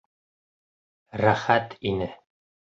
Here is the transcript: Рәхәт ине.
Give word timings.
Рәхәт 1.23 1.77
ине. 1.91 2.09